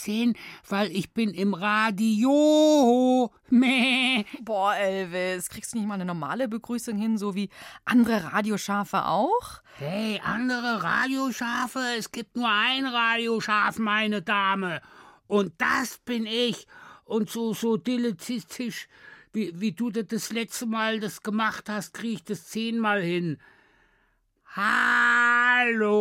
[0.00, 0.36] nicht sehen,
[0.68, 3.32] weil ich bin im Radio.
[3.50, 4.24] Meh.
[4.42, 7.50] Boah, Elvis, kriegst du nicht mal eine normale Begrüßung hin, so wie
[7.84, 9.62] andere Radioschafe auch?
[9.78, 14.80] Hey, andere Radioschafe, es gibt nur ein Radioschaf, meine Dame.
[15.26, 16.66] Und das bin ich.
[17.04, 18.88] Und so, so dilettistisch,
[19.32, 23.38] wie, wie du das, das letzte Mal das gemacht hast, krieg ich das zehnmal hin.
[24.56, 26.00] Hallo,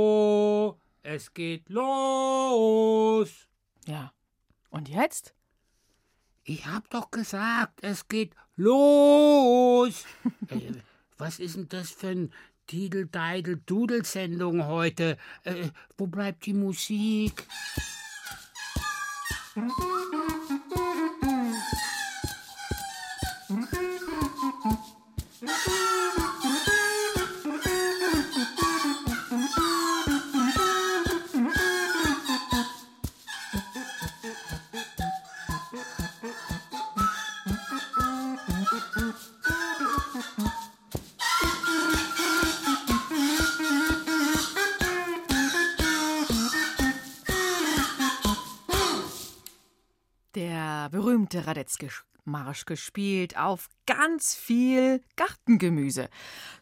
[1.04, 3.49] es geht los.
[3.86, 4.14] Ja.
[4.70, 5.34] Und jetzt?
[6.44, 10.06] Ich hab doch gesagt, es geht los.
[10.48, 10.74] äh,
[11.18, 12.34] was ist denn das für ein
[12.68, 15.18] Tidel-Deidel-Dudel-Sendung heute?
[15.44, 17.48] Äh, wo bleibt die Musik?
[51.40, 56.10] Der berühmte Radetzky-Marsch gespielt auf ganz viel Gartengemüse.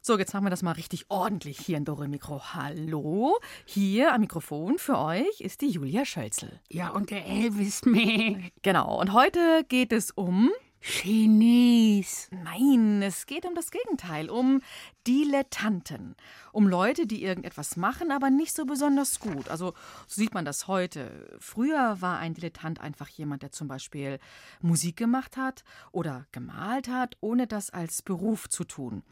[0.02, 2.54] So, jetzt machen wir das mal richtig ordentlich hier in Dore Mikro.
[2.54, 6.60] Hallo, hier am Mikrofon für euch ist die Julia Schölzel.
[6.70, 8.52] Ja, und der Elvis meh.
[8.62, 12.28] Genau, und heute geht es um Chinese.
[12.32, 14.62] Nein, es geht um das Gegenteil, um
[15.06, 16.16] Dilettanten.
[16.52, 19.50] Um Leute, die irgendetwas machen, aber nicht so besonders gut.
[19.50, 19.74] Also
[20.08, 21.38] so sieht man das heute.
[21.40, 24.20] Früher war ein Dilettant einfach jemand, der zum Beispiel
[24.62, 29.04] Musik gemacht hat oder gemalt hat, ohne das als Beruf zu tun.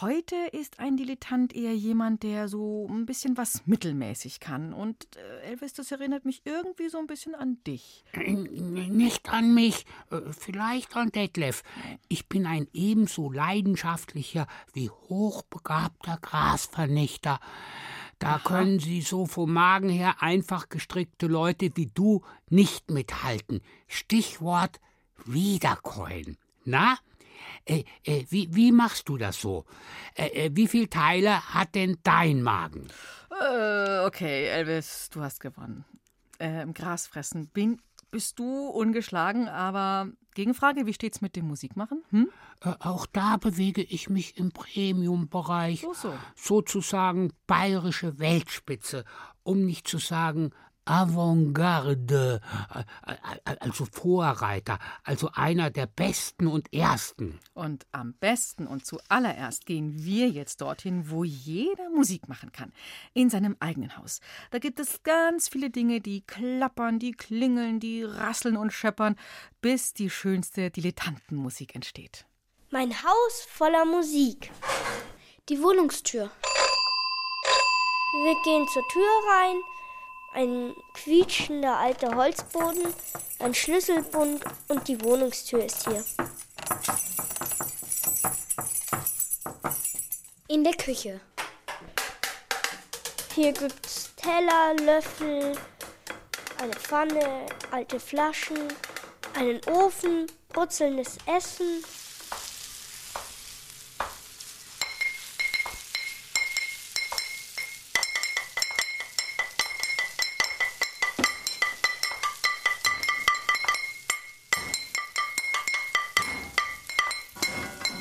[0.00, 4.72] Heute ist ein Dilettant eher jemand, der so ein bisschen was mittelmäßig kann.
[4.72, 8.04] Und äh, Elvis, das erinnert mich irgendwie so ein bisschen an dich.
[8.16, 11.62] Nicht an mich, äh, vielleicht an Detlef.
[12.08, 17.40] Ich bin ein ebenso leidenschaftlicher wie hochbegabter Grasvernichter.
[18.18, 23.60] Da können Sie so vom Magen her einfach gestrickte Leute wie du nicht mithalten.
[23.88, 24.80] Stichwort
[25.26, 26.38] Wiederkäuen.
[26.64, 26.96] Na?
[27.66, 29.64] Äh, äh, wie, wie machst du das so?
[30.14, 32.88] Äh, äh, wie viele Teile hat denn dein Magen?
[33.30, 35.84] Äh, okay, Elvis, du hast gewonnen.
[36.38, 37.80] Äh, Im Gras fressen bin,
[38.16, 42.02] bist du ungeschlagen, aber Gegenfrage, wie steht's mit dem Musikmachen?
[42.08, 42.30] Hm?
[42.62, 45.82] Äh, auch da bewege ich mich im Premium-Bereich.
[45.82, 46.14] So, so.
[46.34, 49.04] Sozusagen bayerische Weltspitze,
[49.42, 50.52] um nicht zu sagen
[50.86, 52.40] Avantgarde,
[52.74, 57.38] äh, also Vorreiter, also einer der besten und ersten.
[57.54, 62.72] Und am besten und zuallererst gehen wir jetzt dorthin, wo jeder Musik machen kann.
[63.12, 64.20] In seinem eigenen Haus.
[64.50, 69.16] Da gibt es ganz viele Dinge, die klappern, die klingeln, die rasseln und scheppern,
[69.60, 72.24] bis die schönste Dilettantenmusik entsteht.
[72.70, 74.50] Mein Haus voller Musik.
[75.48, 76.30] Die Wohnungstür.
[78.24, 79.56] Wir gehen zur Tür rein.
[80.36, 82.92] Ein quietschender alter Holzboden,
[83.38, 86.04] ein Schlüsselbund und die Wohnungstür ist hier.
[90.48, 91.22] In der Küche.
[93.34, 95.56] Hier gibt's Teller, Löffel,
[96.58, 98.68] eine Pfanne, alte Flaschen,
[99.32, 101.82] einen Ofen, brutzelndes Essen.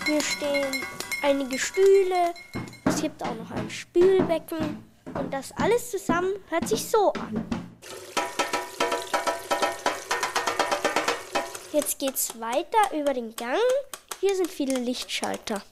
[0.06, 0.86] Hier stehen
[1.24, 2.36] einige Stühle.
[2.86, 4.84] Es gibt auch noch ein Spülbecken.
[5.16, 7.44] Und das alles zusammen hört sich so an.
[11.72, 13.58] Jetzt geht's weiter über den Gang.
[14.20, 15.64] Hier sind viele Lichtschalter.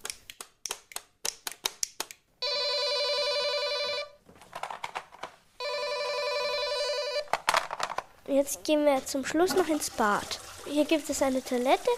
[8.27, 10.39] Jetzt gehen wir zum Schluss noch ins Bad.
[10.65, 11.89] Hier gibt es eine Toilette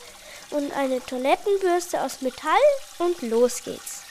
[0.56, 2.54] und eine Toilettenbürste aus Metall
[3.00, 4.04] und los geht's.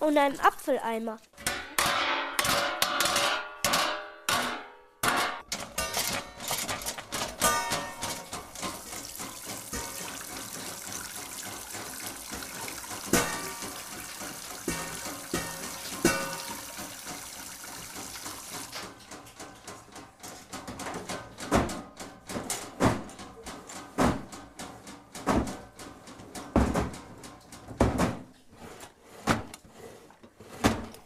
[0.00, 1.18] Und einen Apfeleimer.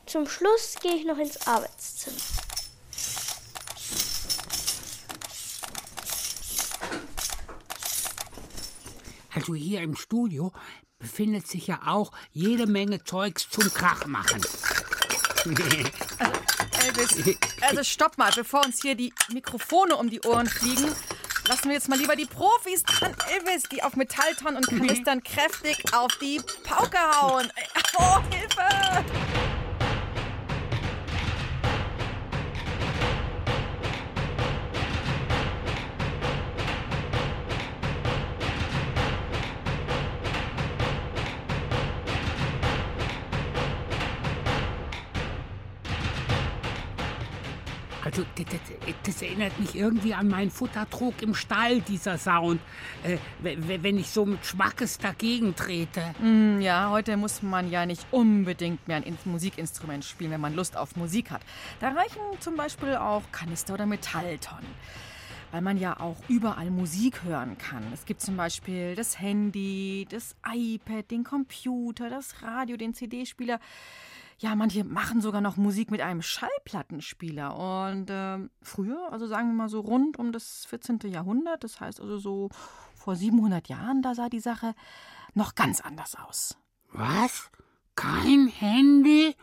[0.08, 2.16] Zum Schluss gehe ich noch ins Arbeitszimmer.
[9.34, 10.52] Also hier im Studio
[10.98, 14.40] befindet sich ja auch jede Menge Zeugs zum Krachmachen.
[16.82, 20.90] Elvis, also stopp mal, bevor uns hier die Mikrofone um die Ohren fliegen.
[21.46, 25.92] Lassen wir jetzt mal lieber die Profis an Elvis, die auf Metalltonnen und Kanistern kräftig
[25.92, 27.52] auf die Pauke hauen.
[27.98, 29.27] Oh, Hilfe!
[49.78, 52.60] Irgendwie an meinen Futtertrog im Stall, dieser Sound.
[53.04, 56.02] Äh, wenn ich so mit Schmackes dagegen trete.
[56.20, 60.54] Hm, Ja, heute muss man ja nicht unbedingt mehr ein In- Musikinstrument spielen, wenn man
[60.54, 61.42] Lust auf Musik hat.
[61.80, 64.66] Da reichen zum Beispiel auch Kanister oder Metalltonnen.
[65.50, 67.82] Weil man ja auch überall Musik hören kann.
[67.94, 73.58] Es gibt zum Beispiel das Handy, das iPad, den Computer, das Radio, den CD-Spieler.
[74.40, 77.56] Ja, manche machen sogar noch Musik mit einem Schallplattenspieler.
[77.56, 81.00] Und ähm, früher, also sagen wir mal so rund um das 14.
[81.06, 82.48] Jahrhundert, das heißt also so
[82.94, 84.74] vor 700 Jahren, da sah die Sache
[85.34, 86.56] noch ganz anders aus.
[86.92, 87.50] Was?
[87.96, 89.34] Kein Handy?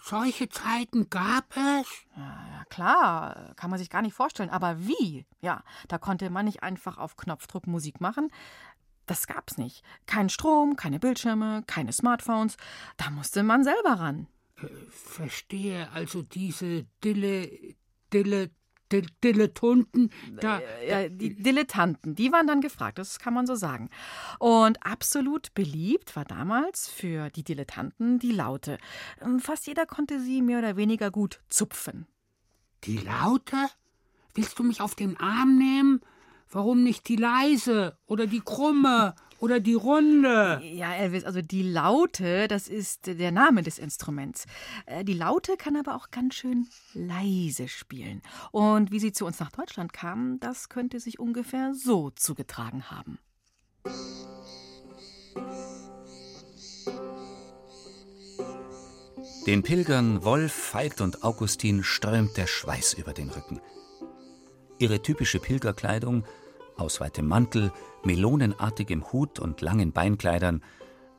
[0.00, 1.88] Solche Zeiten gab es?
[2.16, 4.50] Ja, klar, kann man sich gar nicht vorstellen.
[4.50, 5.26] Aber wie?
[5.40, 8.30] Ja, da konnte man nicht einfach auf Knopfdruck Musik machen.
[9.08, 9.82] Das gab's nicht.
[10.06, 12.56] Kein Strom, keine Bildschirme, keine Smartphones.
[12.98, 14.28] Da musste man selber ran.
[14.90, 17.50] Verstehe, also diese Dille,
[18.12, 18.50] Dille,
[18.92, 20.10] Dille, Dilettanten,
[20.40, 23.88] da, Ja, die Dilettanten, die waren dann gefragt, das kann man so sagen.
[24.38, 28.78] Und absolut beliebt war damals für die Dilettanten die Laute.
[29.38, 32.06] Fast jeder konnte sie mehr oder weniger gut zupfen.
[32.84, 33.56] die Laute?
[34.34, 36.00] Willst du mich auf den Arm nehmen?
[36.50, 40.60] Warum nicht die leise oder die krumme oder die runde?
[40.64, 44.46] Ja, Elvis, also die Laute, das ist der Name des Instruments.
[44.86, 48.22] Äh, Die Laute kann aber auch ganz schön leise spielen.
[48.50, 53.18] Und wie sie zu uns nach Deutschland kam, das könnte sich ungefähr so zugetragen haben.
[59.46, 63.60] Den Pilgern Wolf, Veit und Augustin strömt der Schweiß über den Rücken.
[64.78, 66.24] Ihre typische Pilgerkleidung
[66.76, 67.72] aus weitem Mantel,
[68.04, 70.62] melonenartigem Hut und langen Beinkleidern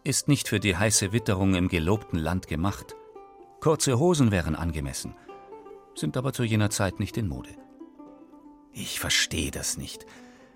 [0.03, 2.95] ist nicht für die heiße Witterung im gelobten Land gemacht.
[3.59, 5.13] Kurze Hosen wären angemessen,
[5.93, 7.49] sind aber zu jener Zeit nicht in Mode.
[8.71, 10.05] Ich verstehe das nicht.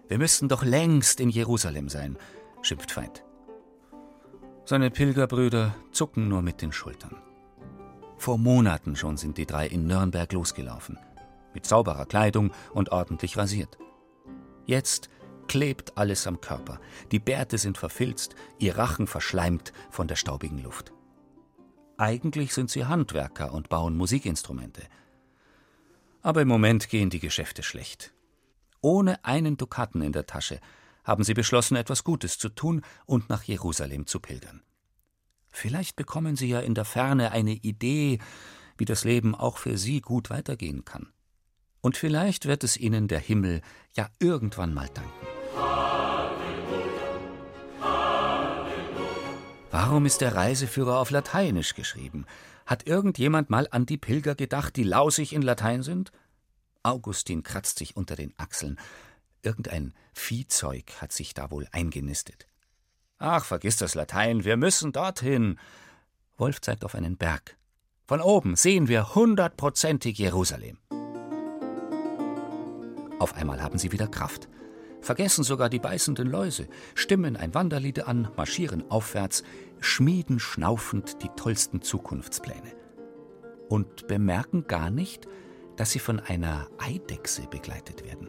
[0.08, 2.18] Wir müssten doch längst in Jerusalem sein,
[2.62, 3.26] schimpft Veit.
[4.66, 7.18] Seine Pilgerbrüder zucken nur mit den Schultern.
[8.18, 10.98] Vor Monaten schon sind die drei in Nürnberg losgelaufen.
[11.54, 13.78] Mit sauberer Kleidung und ordentlich rasiert.
[14.66, 15.10] Jetzt
[15.48, 16.80] klebt alles am Körper.
[17.12, 20.94] Die Bärte sind verfilzt, ihr Rachen verschleimt von der staubigen Luft.
[21.98, 24.84] Eigentlich sind sie Handwerker und bauen Musikinstrumente.
[26.22, 28.14] Aber im Moment gehen die Geschäfte schlecht.
[28.82, 30.60] Ohne einen Dukaten in der Tasche
[31.04, 34.62] haben sie beschlossen, etwas Gutes zu tun und nach Jerusalem zu pilgern.
[35.50, 38.18] Vielleicht bekommen Sie ja in der Ferne eine Idee,
[38.78, 41.14] wie das Leben auch für Sie gut weitergehen kann.
[41.84, 43.62] Und vielleicht wird es Ihnen der Himmel
[43.94, 45.28] ja irgendwann mal danken.
[49.70, 52.26] Warum ist der Reiseführer auf Lateinisch geschrieben?
[52.66, 56.14] Hat irgendjemand mal an die Pilger gedacht, die lausig in Latein sind?
[56.84, 58.80] Augustin kratzt sich unter den Achseln.
[59.42, 62.48] Irgendein Viehzeug hat sich da wohl eingenistet.
[63.18, 65.60] Ach, vergiss das Latein, wir müssen dorthin.
[66.38, 67.58] Wolf zeigt auf einen Berg.
[68.06, 70.78] Von oben sehen wir hundertprozentig Jerusalem.
[73.24, 74.50] Auf einmal haben sie wieder Kraft.
[75.00, 79.44] Vergessen sogar die beißenden Läuse, stimmen ein Wanderlied an, marschieren aufwärts,
[79.80, 82.76] schmieden schnaufend die tollsten Zukunftspläne.
[83.70, 85.30] Und bemerken gar nicht,
[85.78, 88.28] dass sie von einer Eidechse begleitet werden.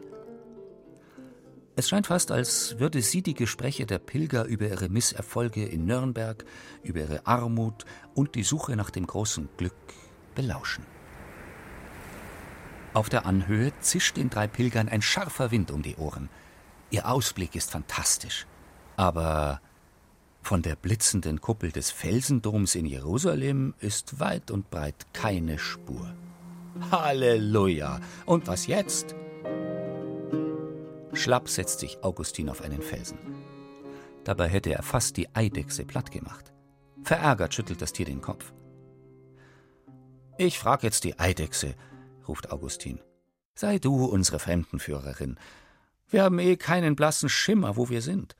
[1.75, 6.45] Es scheint fast, als würde sie die Gespräche der Pilger über ihre Misserfolge in Nürnberg,
[6.83, 7.83] über ihre Armut
[8.13, 9.75] und die Suche nach dem großen Glück
[10.35, 10.94] belauschen.
[12.95, 16.29] Auf der Anhöhe zischt den drei Pilgern ein scharfer Wind um die Ohren.
[16.91, 18.47] Ihr Ausblick ist fantastisch.
[18.95, 19.59] Aber
[20.41, 26.15] von der blitzenden Kuppel des Felsendoms in Jerusalem ist weit und breit keine Spur.
[26.89, 27.99] Halleluja!
[28.25, 29.13] Und was jetzt?
[31.11, 33.17] Schlapp setzt sich Augustin auf einen Felsen.
[34.23, 36.53] Dabei hätte er fast die Eidechse platt gemacht.
[37.03, 38.53] Verärgert schüttelt das Tier den Kopf.
[40.37, 41.75] Ich frag jetzt die Eidechse,
[42.27, 42.99] ruft Augustin.
[43.55, 45.37] Sei du unsere Fremdenführerin.
[46.09, 48.35] Wir haben eh keinen blassen Schimmer, wo wir sind.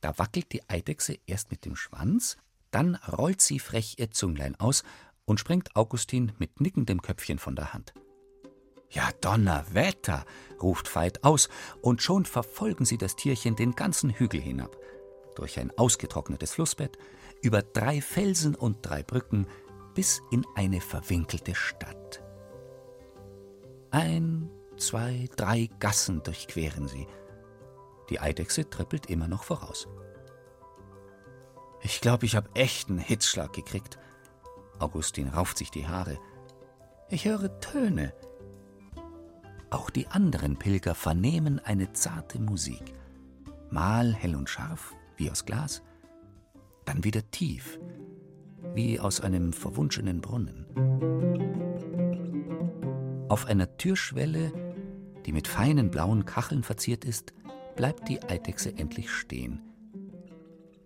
[0.00, 2.36] Da wackelt die Eidechse erst mit dem Schwanz,
[2.70, 4.84] dann rollt sie frech ihr Zünglein aus
[5.24, 7.94] und springt Augustin mit nickendem Köpfchen von der Hand.
[8.90, 10.24] Ja, Donnerwetter,
[10.62, 11.48] ruft Veit aus,
[11.82, 14.76] und schon verfolgen sie das Tierchen den ganzen Hügel hinab,
[15.34, 16.96] durch ein ausgetrocknetes Flussbett,
[17.42, 19.46] über drei Felsen und drei Brücken
[19.94, 22.22] bis in eine verwinkelte Stadt.
[23.96, 27.06] Ein, zwei, drei Gassen durchqueren sie.
[28.10, 29.88] Die Eidechse trippelt immer noch voraus.
[31.80, 33.98] Ich glaube, ich habe echt einen Hitzschlag gekriegt.
[34.78, 36.18] Augustin rauft sich die Haare.
[37.08, 38.12] Ich höre Töne.
[39.70, 42.92] Auch die anderen Pilger vernehmen eine zarte Musik.
[43.70, 45.80] Mal hell und scharf, wie aus Glas,
[46.84, 47.80] dann wieder tief,
[48.74, 50.66] wie aus einem verwunschenen Brunnen.
[53.28, 54.52] Auf einer Türschwelle,
[55.24, 57.34] die mit feinen blauen Kacheln verziert ist,
[57.74, 59.62] bleibt die Eidechse endlich stehen.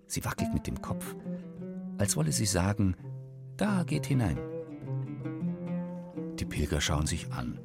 [0.06, 1.14] Sie wackelt mit dem Kopf,
[1.99, 2.97] als wolle sie sagen,
[3.56, 4.38] da geht hinein.
[6.38, 7.61] Die Pilger schauen sich an.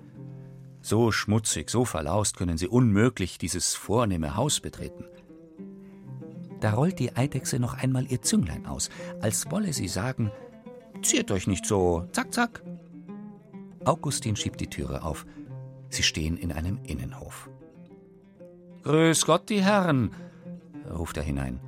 [0.81, 5.05] So schmutzig, so verlaust können sie unmöglich dieses vornehme Haus betreten.
[6.59, 8.89] Da rollt die Eidechse noch einmal ihr Zünglein aus,
[9.21, 10.31] als wolle sie sagen:
[11.01, 12.61] Ziert euch nicht so, zack, zack.
[13.85, 15.25] Augustin schiebt die Türe auf.
[15.89, 17.49] Sie stehen in einem Innenhof.
[18.83, 20.11] Grüß Gott, die Herren,
[20.91, 21.59] ruft er hinein.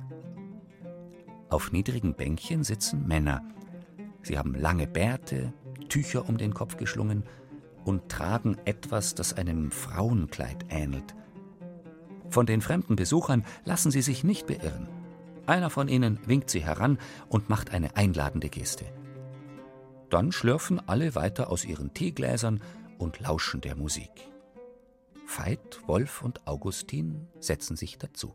[1.48, 3.42] Auf niedrigen Bänkchen sitzen Männer.
[4.22, 5.52] Sie haben lange Bärte,
[5.88, 7.24] Tücher um den Kopf geschlungen
[7.84, 11.14] und tragen etwas, das einem Frauenkleid ähnelt.
[12.28, 14.88] Von den fremden Besuchern lassen sie sich nicht beirren.
[15.46, 16.98] Einer von ihnen winkt sie heran
[17.28, 18.84] und macht eine einladende Geste.
[20.10, 22.60] Dann schlürfen alle weiter aus ihren Teegläsern
[22.98, 24.10] und lauschen der Musik.
[25.26, 28.34] Veit, Wolf und Augustin setzen sich dazu.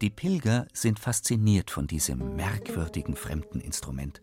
[0.00, 4.20] Die Pilger sind fasziniert von diesem merkwürdigen fremden Instrument.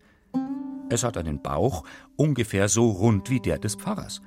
[0.90, 1.84] Es hat einen Bauch
[2.16, 4.20] ungefähr so rund wie der des Pfarrers,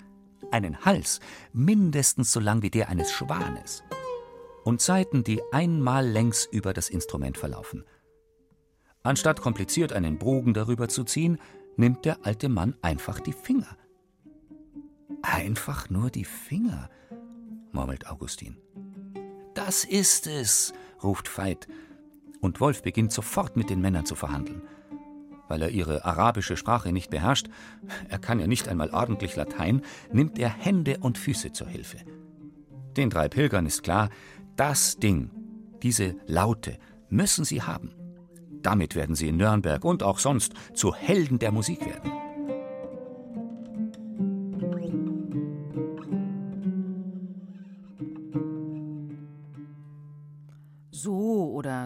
[0.51, 1.19] einen Hals
[1.53, 3.83] mindestens so lang wie der eines Schwanes
[4.63, 7.85] und Seiten, die einmal längs über das Instrument verlaufen.
[9.05, 11.37] Anstatt kompliziert einen Bogen darüber zu ziehen,
[11.77, 13.77] nimmt der alte Mann einfach die Finger.
[15.21, 16.89] Einfach nur die Finger,
[17.71, 18.57] murmelt Augustin.
[19.53, 21.67] Das ist es, ruft Veit,
[22.41, 24.61] und Wolf beginnt sofort mit den Männern zu verhandeln
[25.47, 27.47] weil er ihre arabische Sprache nicht beherrscht,
[28.09, 29.81] er kann ja nicht einmal ordentlich Latein,
[30.11, 31.97] nimmt er Hände und Füße zur Hilfe.
[32.97, 34.09] Den drei Pilgern ist klar,
[34.55, 35.29] das Ding,
[35.83, 36.77] diese Laute,
[37.09, 37.91] müssen sie haben.
[38.65, 42.11] Damit werden sie in Nürnberg und auch sonst zu Helden der Musik werden.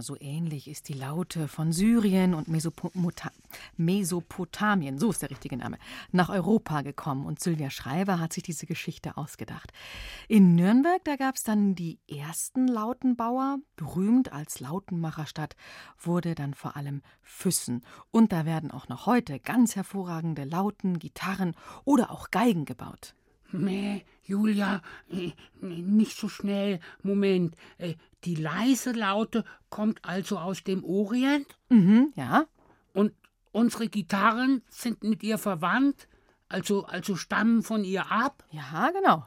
[0.02, 3.32] so ähnlich ist die Laute von Syrien und Mesopota
[3.78, 5.78] Mesopotamien, so ist der richtige Name,
[6.12, 7.26] nach Europa gekommen.
[7.26, 9.72] Und Sylvia Schreiber hat sich diese Geschichte ausgedacht.
[10.28, 13.60] In Nürnberg, da gab es dann die ersten Lautenbauer.
[13.76, 15.56] Berühmt als Lautenmacherstadt
[15.98, 17.86] wurde dann vor allem Füssen.
[18.12, 23.16] Und da werden auch noch heute ganz hervorragende Lauten, Gitarren oder auch Geigen gebaut.
[23.52, 26.80] Nee, Julia, äh, nicht so schnell.
[27.02, 27.56] Moment.
[27.78, 31.48] Äh, die leise Laute kommt also aus dem Orient?
[31.70, 32.46] Mhm, ja.
[32.94, 33.14] Und
[33.52, 36.08] unsere Gitarren sind mit ihr verwandt?
[36.48, 38.44] Also, also stammen von ihr ab?
[38.52, 39.26] Ja, genau.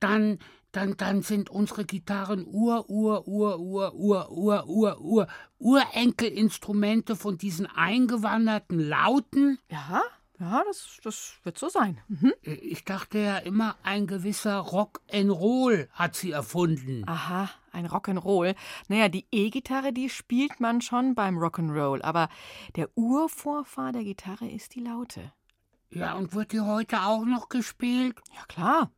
[0.00, 0.38] Dann,
[0.72, 5.26] dann, dann sind unsere Gitarren Ur, Ur, Ur, Ur, Ur, Ur, Ur, Ur,
[5.58, 9.58] Urenkelinstrumente von diesen eingewanderten Lauten?
[9.70, 10.02] Ja.
[10.40, 11.98] Ja, das, das wird so sein.
[12.06, 12.32] Mhm.
[12.42, 17.02] Ich dachte ja immer, ein gewisser Rock'n'Roll hat sie erfunden.
[17.08, 18.54] Aha, ein Rock'n'Roll.
[18.88, 22.28] Naja, die E-Gitarre, die spielt man schon beim Rock'n'Roll, aber
[22.76, 25.32] der Urvorfahr der Gitarre ist die Laute.
[25.90, 28.20] Ja, und wird die heute auch noch gespielt?
[28.34, 28.90] Ja, klar.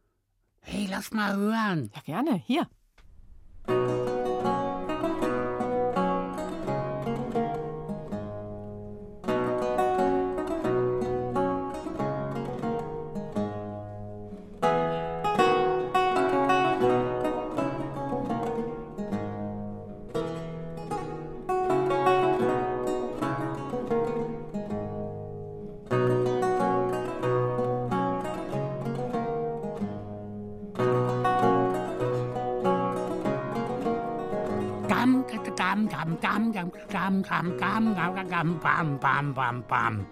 [0.61, 1.91] Hey, lass mal hören.
[1.95, 2.35] Ja, gerne.
[2.35, 2.69] Hier.
[36.89, 40.07] gam, gam, gam, gam, gam, gam, bam, bam, bam, bam.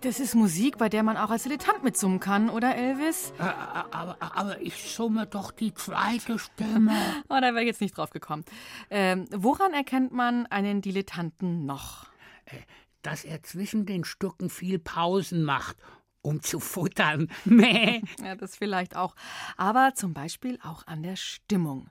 [0.00, 3.32] Das ist Musik, bei der man auch als Dilettant mitsummen kann, oder Elvis?
[3.38, 6.92] Aber, aber, ich summe doch die zweite Stimme.
[7.30, 8.44] Oh, da wäre ich jetzt nicht drauf gekommen.
[8.90, 12.04] Ähm, woran erkennt man einen Dilettanten noch?
[12.44, 12.58] Äh,
[13.00, 15.76] dass er zwischen den Stücken viel Pausen macht,
[16.20, 17.30] um zu futtern.
[17.46, 19.14] ja, das vielleicht auch.
[19.56, 21.88] Aber zum Beispiel auch an der Stimmung.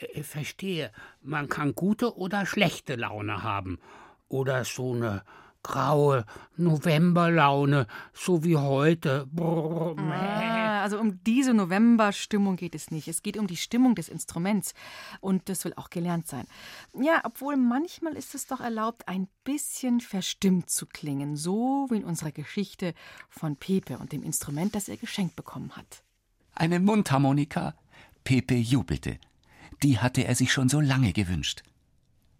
[0.00, 3.78] Äh, Verstehe, man kann gute oder schlechte Laune haben.
[4.28, 5.22] Oder so eine
[5.62, 6.24] graue
[6.56, 9.26] Novemberlaune, so wie heute.
[9.32, 9.96] Brrr.
[9.98, 13.08] Ah, also um diese Novemberstimmung geht es nicht.
[13.08, 14.74] Es geht um die Stimmung des Instruments.
[15.20, 16.46] Und das will auch gelernt sein.
[16.94, 21.36] Ja, obwohl manchmal ist es doch erlaubt, ein bisschen verstimmt zu klingen.
[21.36, 22.94] So wie in unserer Geschichte
[23.28, 26.02] von Pepe und dem Instrument, das er geschenkt bekommen hat.
[26.54, 27.74] Eine Mundharmonika.
[28.24, 29.18] Pepe jubelte.
[29.82, 31.62] Die hatte er sich schon so lange gewünscht.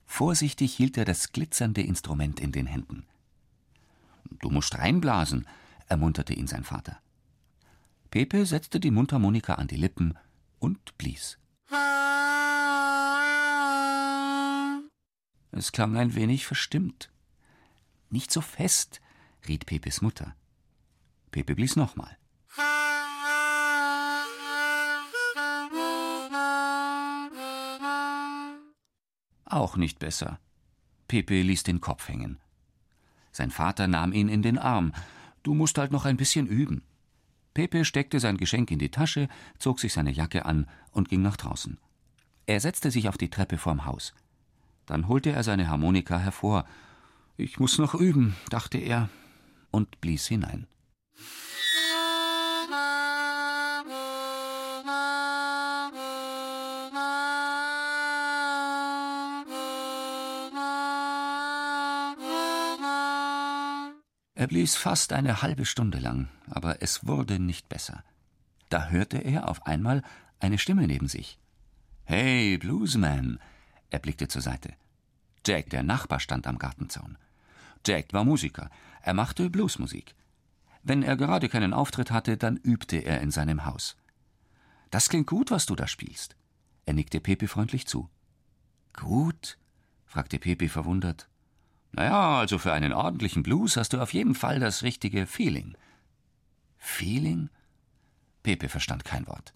[0.06, 3.06] Vorsichtig hielt er das glitzernde Instrument in den Händen.
[4.40, 5.46] Du musst reinblasen,
[5.86, 7.00] ermunterte ihn sein Vater.
[8.10, 10.14] Pepe setzte die Mundharmonika an die Lippen
[10.58, 11.38] und blies.
[15.50, 17.10] Es klang ein wenig verstimmt.
[18.10, 19.00] Nicht so fest,
[19.46, 20.34] riet Pepes Mutter.
[21.30, 22.17] Pepe blies nochmal.
[29.50, 30.38] Auch nicht besser.
[31.08, 32.38] Pepe ließ den Kopf hängen.
[33.32, 34.92] Sein Vater nahm ihn in den Arm.
[35.42, 36.82] Du musst halt noch ein bisschen üben.
[37.54, 41.36] Pepe steckte sein Geschenk in die Tasche, zog sich seine Jacke an und ging nach
[41.36, 41.78] draußen.
[42.46, 44.14] Er setzte sich auf die Treppe vorm Haus.
[44.86, 46.66] Dann holte er seine Harmonika hervor.
[47.36, 49.08] Ich muss noch üben, dachte er
[49.70, 50.66] und blies hinein.
[64.38, 68.04] Er blies fast eine halbe Stunde lang, aber es wurde nicht besser.
[68.68, 70.04] Da hörte er auf einmal
[70.38, 71.40] eine Stimme neben sich.
[72.04, 73.40] Hey, Bluesman!
[73.90, 74.74] Er blickte zur Seite.
[75.44, 77.18] Jack, der Nachbar, stand am Gartenzaun.
[77.84, 78.70] Jack war Musiker.
[79.02, 80.14] Er machte Bluesmusik.
[80.84, 83.96] Wenn er gerade keinen Auftritt hatte, dann übte er in seinem Haus.
[84.92, 86.36] Das klingt gut, was du da spielst.
[86.86, 88.08] Er nickte Pepe freundlich zu.
[88.92, 89.58] Gut?
[90.06, 91.28] fragte Pepe verwundert.
[91.92, 95.76] Naja, also für einen ordentlichen Blues hast du auf jeden Fall das richtige Feeling.
[96.78, 97.50] Feeling?
[98.42, 99.52] Pepe verstand kein Wort.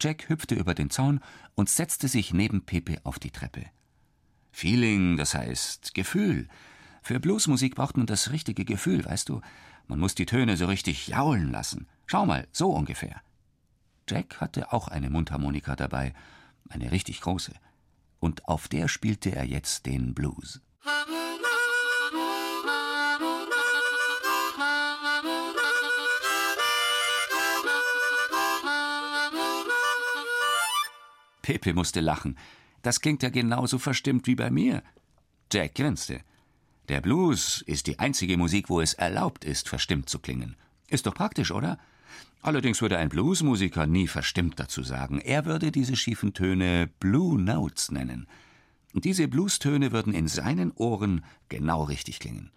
[0.00, 1.20] Jack hüpfte über den Zaun
[1.54, 3.64] und setzte sich neben Pepe auf die Treppe.
[4.52, 6.48] Feeling, das heißt Gefühl.
[7.02, 9.40] Für Bluesmusik braucht man das richtige Gefühl, weißt du?
[9.86, 11.86] Man muss die Töne so richtig jaulen lassen.
[12.06, 13.20] Schau mal, so ungefähr.
[14.08, 16.14] Jack hatte auch eine Mundharmonika dabei,
[16.68, 17.52] eine richtig große.
[18.18, 20.60] Und auf der spielte er jetzt den Blues.
[31.46, 32.36] Pepe musste lachen.
[32.82, 34.82] Das klingt ja genauso verstimmt wie bei mir.
[35.52, 36.22] Jack grinste.
[36.88, 40.56] Der Blues ist die einzige Musik, wo es erlaubt ist, verstimmt zu klingen.
[40.88, 41.78] Ist doch praktisch, oder?
[42.42, 45.20] Allerdings würde ein Bluesmusiker nie verstimmt dazu sagen.
[45.20, 48.26] Er würde diese schiefen Töne Blue Notes nennen.
[48.92, 52.50] Und diese Bluestöne würden in seinen Ohren genau richtig klingen.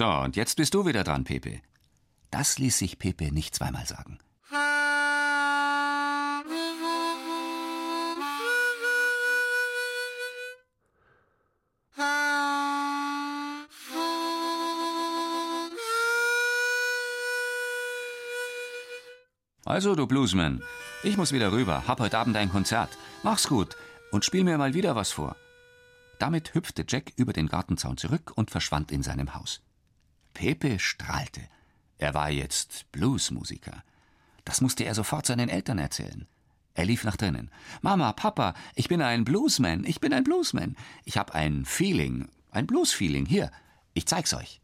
[0.00, 1.60] So, und jetzt bist du wieder dran, Pepe.
[2.30, 4.18] Das ließ sich Pepe nicht zweimal sagen.
[19.66, 20.62] Also, du Bluesman,
[21.02, 22.96] ich muss wieder rüber, hab heute Abend ein Konzert.
[23.22, 23.76] Mach's gut
[24.12, 25.36] und spiel mir mal wieder was vor.
[26.18, 29.60] Damit hüpfte Jack über den Gartenzaun zurück und verschwand in seinem Haus.
[30.34, 31.40] Pepe strahlte.
[31.98, 33.82] Er war jetzt Bluesmusiker.
[34.44, 36.26] Das musste er sofort seinen Eltern erzählen.
[36.74, 37.50] Er lief nach drinnen.
[37.82, 40.76] Mama, Papa, ich bin ein Bluesman, ich bin ein Bluesman.
[41.04, 43.26] Ich hab ein Feeling, ein Blues-Feeling.
[43.26, 43.50] Hier,
[43.92, 44.60] ich zeig's euch.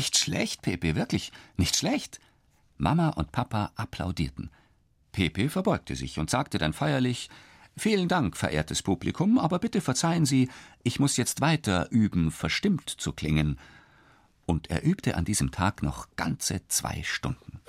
[0.00, 2.20] Nicht schlecht, Pepe, wirklich, nicht schlecht.
[2.78, 4.48] Mama und Papa applaudierten.
[5.12, 7.28] Pepe verbeugte sich und sagte dann feierlich
[7.76, 10.48] Vielen Dank, verehrtes Publikum, aber bitte verzeihen Sie,
[10.84, 13.58] ich muss jetzt weiter üben, verstimmt zu klingen.
[14.46, 17.60] Und er übte an diesem Tag noch ganze zwei Stunden.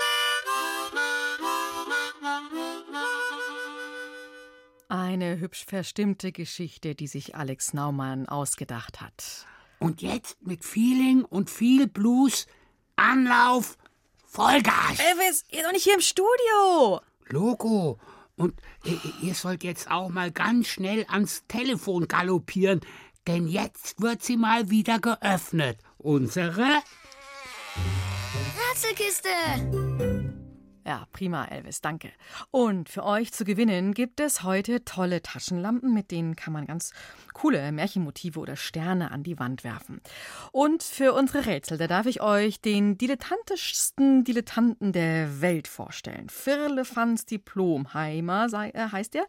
[4.87, 9.45] Eine hübsch verstimmte Geschichte, die sich Alex Naumann ausgedacht hat.
[9.81, 12.45] Und jetzt mit Feeling und viel Blues,
[12.97, 13.79] Anlauf,
[14.27, 14.99] Vollgas.
[14.99, 17.01] Elvis, ihr doch nicht hier im Studio.
[17.29, 17.99] Logo.
[18.35, 18.53] Und
[19.23, 22.81] ihr sollt jetzt auch mal ganz schnell ans Telefon galoppieren,
[23.25, 25.79] denn jetzt wird sie mal wieder geöffnet.
[25.97, 26.83] Unsere
[28.69, 29.29] Rätselkiste.
[30.91, 32.11] Ja, prima, Elvis, danke.
[32.49, 36.91] Und für euch zu gewinnen gibt es heute tolle Taschenlampen, mit denen kann man ganz
[37.31, 40.01] coole Märchenmotive oder Sterne an die Wand werfen.
[40.51, 46.27] Und für unsere Rätsel, da darf ich euch den dilettantischsten Dilettanten der Welt vorstellen.
[46.27, 49.23] Firlefanz Diplomheimer sei, äh, heißt er.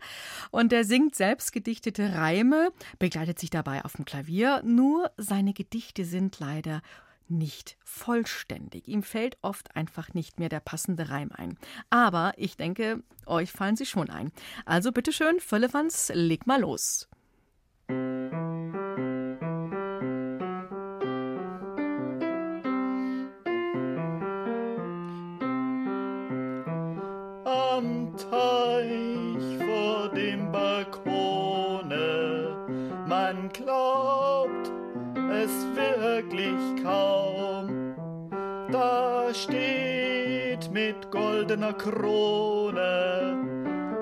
[0.50, 4.62] Und er singt selbst gedichtete Reime, begleitet sich dabei auf dem Klavier.
[4.64, 6.82] Nur seine Gedichte sind leider
[7.32, 8.88] nicht vollständig.
[8.88, 11.58] Ihm fällt oft einfach nicht mehr der passende Reim ein.
[11.90, 14.32] Aber ich denke, euch fallen sie schon ein.
[14.64, 17.08] Also bitteschön, Völlefanz, leg mal los.
[41.62, 43.36] Goldener Krone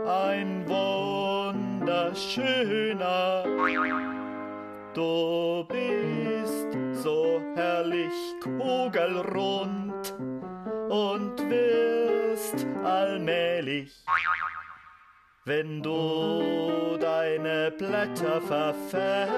[0.07, 3.44] ein wunderschöner.
[4.94, 10.14] Du bist so herrlich kugelrund
[10.88, 14.03] und wirst allmählich,
[15.44, 19.29] wenn du deine Blätter verfärbst,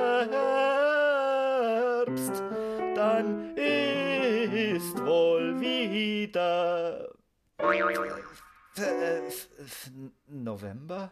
[2.94, 7.01] dann ist wohl wieder
[10.26, 11.10] November?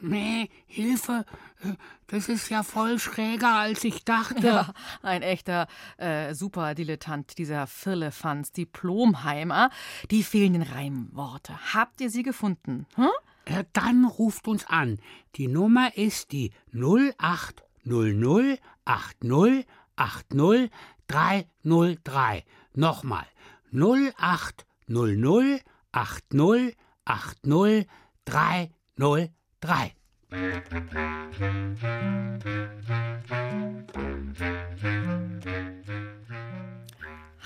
[0.00, 1.24] Nee, Hilfe,
[1.62, 1.72] äh,
[2.06, 4.46] das ist ja voll schräger, als ich dachte.
[4.46, 4.72] Ja,
[5.02, 9.70] ein echter äh, Superdilettant, dieser Firlefanz Diplomheimer.
[10.10, 11.74] Die fehlenden Reimworte.
[11.74, 12.86] Habt ihr sie gefunden?
[12.94, 13.08] Hm?
[13.44, 15.00] Äh, Dann ruft uns an.
[15.34, 20.70] Die Nummer ist die 0800 80 80
[21.08, 22.44] 303.
[22.74, 23.26] Nochmal
[23.72, 26.76] 0800 80
[27.08, 27.86] 80
[28.26, 29.94] 303.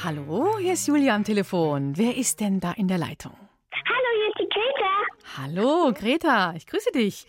[0.04, 1.96] Hallo, hier ist Julia am Telefon.
[1.96, 3.36] Wer ist denn da in der Leitung?
[3.72, 5.38] Hallo, hier ist die Greta.
[5.38, 7.26] Hallo, Greta, ich grüße dich.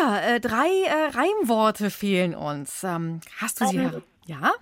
[0.00, 2.82] Ja, äh, drei äh, Reimworte fehlen uns.
[2.84, 3.80] Ähm, hast du sie?
[3.80, 4.52] her- Ja?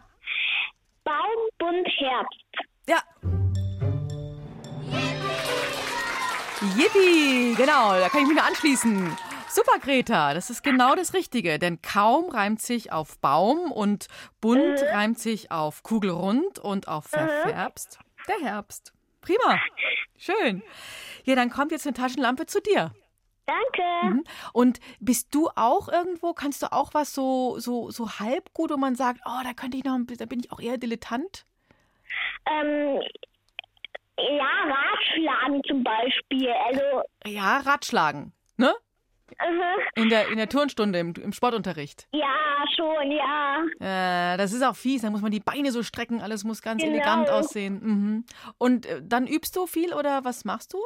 [1.04, 2.44] Baum, Bund, Herbst.
[2.88, 2.98] Ja.
[6.76, 9.16] Yippie, genau, da kann ich mich nur anschließen.
[9.48, 14.08] Super, Greta, das ist genau das Richtige, denn kaum reimt sich auf Baum und
[14.40, 18.92] bunt reimt sich auf kugelrund und auf verfärbst der Herbst.
[19.20, 19.60] Prima,
[20.16, 20.62] schön.
[21.24, 22.92] Ja, dann kommt jetzt eine Taschenlampe zu dir.
[23.46, 24.22] Danke.
[24.52, 28.76] Und bist du auch irgendwo, kannst du auch was so, so, so halb gut, wo
[28.76, 31.46] man sagt, oh, da könnte ich noch, da bin ich auch eher Dilettant?
[32.46, 33.00] Ähm,
[34.36, 36.50] ja, Ratschlagen zum Beispiel.
[36.66, 38.74] Also, Ja, Ratschlagen, ne?
[39.38, 42.06] äh, In der, in der Turnstunde, im, im Sportunterricht.
[42.12, 42.26] ja,
[42.76, 43.62] schon, ja.
[44.34, 46.82] Äh, das ist auch fies, da muss man die Beine so strecken, alles muss ganz
[46.82, 46.94] Genau.
[46.94, 47.80] elegant aussehen.
[47.82, 48.24] Mhm.
[48.58, 50.78] Und äh, dann übst du viel oder was machst du?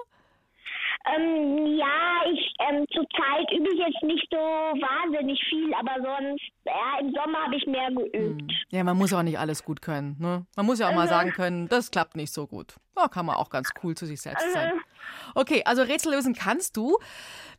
[1.06, 6.98] Ähm, ja, ich ähm, zurzeit übe ich jetzt nicht so wahnsinnig viel, aber sonst, ja,
[7.00, 8.52] im Sommer habe ich mehr geübt.
[8.70, 10.16] Ja, man muss auch nicht alles gut können.
[10.18, 10.46] Ne?
[10.56, 12.76] Man muss ja auch mal sagen können, das klappt nicht so gut.
[12.94, 14.72] Da kann man auch ganz cool zu sich selbst sein.
[15.34, 16.98] Okay, also Rätsel lösen kannst du.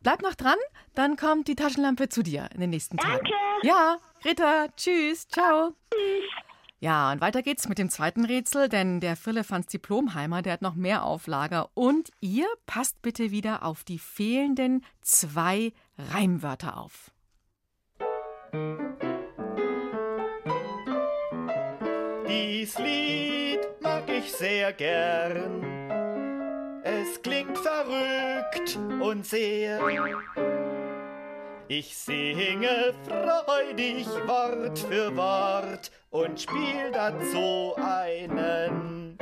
[0.02, 0.58] Bleib noch dran,
[0.96, 3.18] dann kommt die Taschenlampe zu dir in den nächsten Tagen.
[3.18, 3.34] Danke.
[3.62, 5.74] Ja, Greta, tschüss, ciao.
[6.86, 10.76] Ja, und weiter geht's mit dem zweiten Rätsel, denn der Firlefanz Diplomheimer, der hat noch
[10.76, 11.72] mehr auf Lager.
[11.74, 17.10] Und ihr passt bitte wieder auf die fehlenden zwei Reimwörter auf.
[22.30, 25.64] Dies Lied mag ich sehr gern.
[26.84, 29.82] Es klingt verrückt und sehr.
[31.68, 39.18] Ich singe freudig Wort für Wort und spiel dazu einen.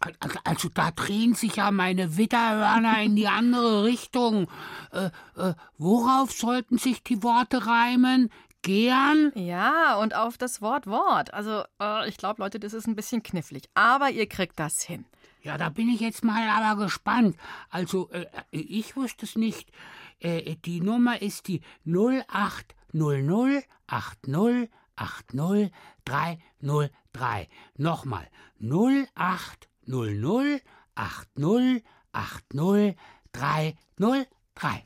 [0.00, 4.48] Also, also da drehen sich ja meine Witterhörner in die andere Richtung.
[4.90, 8.30] Äh, äh, worauf sollten sich die Worte reimen?
[8.62, 9.30] Gern?
[9.36, 11.32] Ja, und auf das Wort Wort.
[11.32, 13.68] Also, äh, ich glaube, Leute, das ist ein bisschen knifflig.
[13.74, 15.04] Aber ihr kriegt das hin.
[15.46, 17.36] Ja, da bin ich jetzt mal aber gespannt.
[17.70, 19.70] Also, äh, ich wusste es nicht.
[20.18, 25.70] Äh, die Nummer ist die 0800 80 80
[26.04, 27.48] 303.
[27.76, 28.28] Nochmal
[28.58, 30.62] 0800
[30.96, 32.96] 80 80
[33.32, 34.84] 303.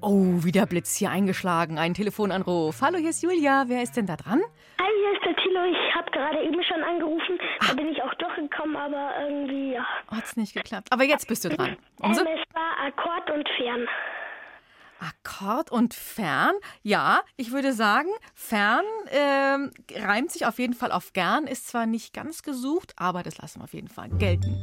[0.00, 1.76] Oh, wie der Blitz hier eingeschlagen.
[1.78, 2.80] Ein Telefonanruf.
[2.80, 3.64] Hallo, hier ist Julia.
[3.66, 4.40] Wer ist denn da dran?
[4.80, 5.64] Hi, hier ist der Tilo.
[5.64, 7.36] Ich habe gerade eben schon angerufen.
[7.66, 9.84] Da bin ich auch durchgekommen, aber irgendwie, ja.
[10.08, 10.86] Hat's nicht geklappt.
[10.92, 11.76] Aber jetzt bist du dran.
[12.02, 13.88] Ähm, es war Akkord und Fern.
[15.02, 16.54] Akkord und fern.
[16.82, 21.86] Ja, ich würde sagen, fern ähm, reimt sich auf jeden Fall auf gern, ist zwar
[21.86, 24.56] nicht ganz gesucht, aber das lassen wir auf jeden Fall gelten.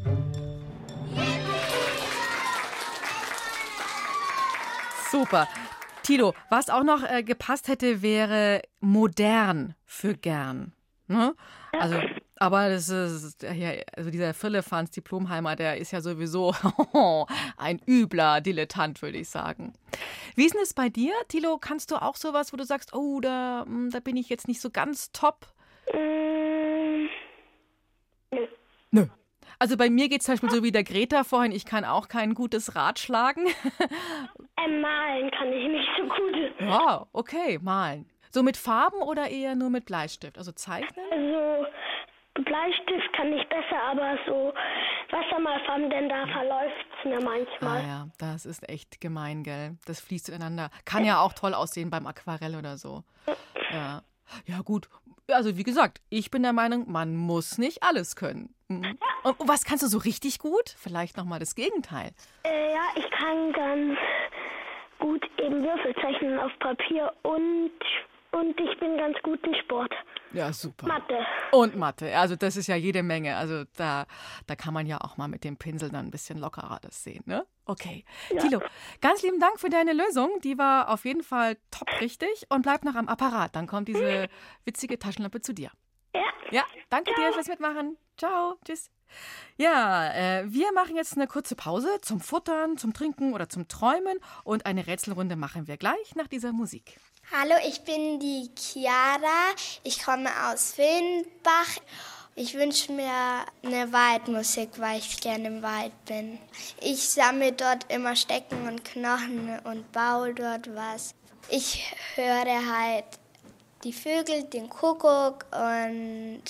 [5.11, 5.47] Super.
[6.03, 10.73] Tilo, was auch noch äh, gepasst hätte, wäre modern für gern.
[11.07, 11.35] Ne?
[11.71, 12.01] Also,
[12.37, 16.55] aber das ist, ja, also dieser Firlefanz Diplomheimer, der ist ja sowieso
[17.57, 19.73] ein übler Dilettant, würde ich sagen.
[20.35, 21.57] Wie ist denn es bei dir, Tilo?
[21.57, 24.61] Kannst du auch sowas, wo du sagst, oh, da, hm, da bin ich jetzt nicht
[24.61, 25.47] so ganz top?
[25.93, 27.07] Mm,
[28.91, 29.05] Nö.
[29.61, 32.07] Also bei mir geht es zum Beispiel so wie der Greta vorhin, ich kann auch
[32.07, 33.45] kein gutes Rad schlagen.
[34.65, 36.53] ähm, malen kann ich nicht so gut.
[36.61, 38.09] Ja, okay, malen.
[38.31, 40.37] So mit Farben oder eher nur mit Bleistift?
[40.37, 41.05] Also zeichnen?
[41.11, 41.65] Also,
[42.35, 44.53] Bleistift kann ich besser, aber so
[45.09, 47.81] Wassermalfarben, denn da verläuft es mir manchmal.
[47.81, 49.77] Ah ja, das ist echt gemein, gell?
[49.85, 50.69] Das fließt ineinander.
[50.85, 53.03] Kann ja auch toll aussehen beim Aquarell oder so.
[53.71, 54.03] Ja.
[54.45, 54.87] Ja, gut.
[55.31, 58.53] Also, wie gesagt, ich bin der Meinung, man muss nicht alles können.
[58.67, 58.97] Mhm.
[59.23, 60.69] Und was kannst du so richtig gut?
[60.77, 62.11] Vielleicht nochmal das Gegenteil.
[62.43, 63.97] Äh, ja, ich kann ganz
[64.99, 67.71] gut eben Würfel zeichnen auf Papier und,
[68.31, 69.93] und ich bin ganz gut in Sport.
[70.33, 70.87] Ja, super.
[70.87, 71.25] Mathe.
[71.51, 72.15] Und Mathe.
[72.15, 73.35] Also, das ist ja jede Menge.
[73.35, 74.05] Also, da,
[74.45, 77.23] da kann man ja auch mal mit dem Pinsel dann ein bisschen lockerer das sehen,
[77.25, 77.45] ne?
[77.65, 78.05] Okay.
[78.39, 78.61] Tilo,
[79.01, 80.29] ganz lieben Dank für deine Lösung.
[80.43, 82.45] Die war auf jeden Fall top richtig.
[82.49, 83.55] Und bleib noch am Apparat.
[83.55, 84.27] Dann kommt diese
[84.65, 85.71] witzige Taschenlampe zu dir.
[86.13, 86.21] Ja.
[86.51, 87.97] Ja, danke dir fürs Mitmachen.
[88.17, 88.89] Ciao, tschüss.
[89.57, 94.19] Ja, äh, wir machen jetzt eine kurze Pause zum Futtern, zum Trinken oder zum Träumen
[94.43, 96.99] und eine Rätselrunde machen wir gleich nach dieser Musik.
[97.31, 99.53] Hallo, ich bin die Chiara.
[99.83, 101.77] Ich komme aus Willenbach.
[102.33, 106.39] Ich wünsche mir eine Waldmusik, weil ich gerne im Wald bin.
[106.81, 111.13] Ich sammle dort immer Stecken und Knochen und baue dort was.
[111.49, 113.05] Ich höre halt
[113.83, 116.41] die Vögel, den Kuckuck und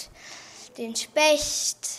[0.77, 1.89] den Specht.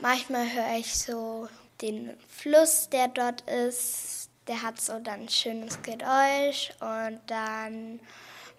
[0.00, 1.48] Manchmal höre ich so
[1.80, 4.27] den Fluss, der dort ist.
[4.48, 8.00] Der hat so dann ein schönes Geräusch und dann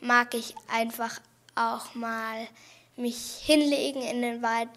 [0.02, 1.19] mag ich einfach
[1.56, 2.47] auch mal
[2.95, 4.69] mich hinlegen in den Wald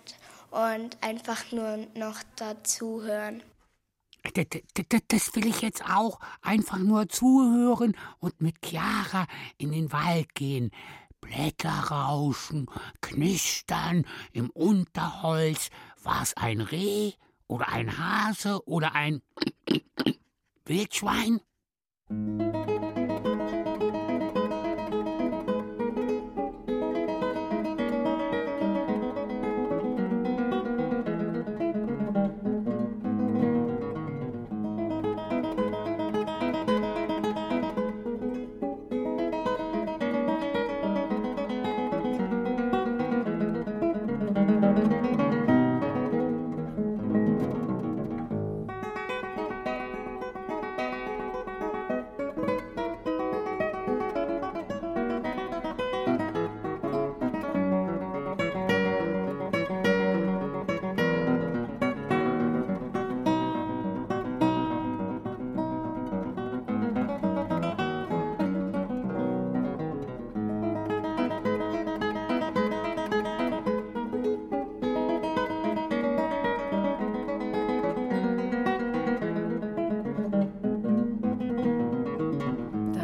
[0.51, 3.43] und einfach nur noch dazu hören.
[4.37, 6.21] D- d- d- Das will ich jetzt auch.
[6.43, 9.27] Einfach nur zuhören und mit Chiara
[9.59, 10.71] in den Wald gehen.
[11.21, 12.67] Blätter rauschen,
[13.01, 15.71] knistern im Unterholz.
[16.03, 17.13] War's ein Reh
[17.49, 19.23] oder ein Hase oder ein
[20.65, 21.41] Wildschwein?